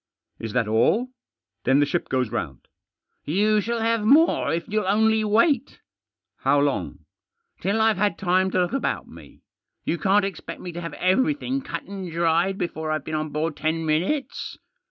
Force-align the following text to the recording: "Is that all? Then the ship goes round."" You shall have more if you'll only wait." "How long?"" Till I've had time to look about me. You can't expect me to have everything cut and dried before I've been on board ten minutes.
"Is 0.45 0.53
that 0.53 0.67
all? 0.67 1.09
Then 1.63 1.79
the 1.79 1.85
ship 1.85 2.09
goes 2.09 2.31
round."" 2.31 2.67
You 3.37 3.61
shall 3.61 3.81
have 3.81 4.03
more 4.03 4.51
if 4.51 4.67
you'll 4.67 4.87
only 4.87 5.23
wait." 5.23 5.79
"How 6.37 6.59
long?"" 6.59 7.05
Till 7.61 7.79
I've 7.79 7.97
had 7.97 8.17
time 8.17 8.49
to 8.49 8.61
look 8.61 8.73
about 8.73 9.07
me. 9.07 9.41
You 9.85 9.99
can't 9.99 10.25
expect 10.25 10.59
me 10.59 10.71
to 10.71 10.81
have 10.81 10.93
everything 10.93 11.61
cut 11.61 11.83
and 11.83 12.11
dried 12.11 12.57
before 12.57 12.89
I've 12.89 13.05
been 13.05 13.13
on 13.13 13.29
board 13.29 13.55
ten 13.55 13.85
minutes. 13.85 14.57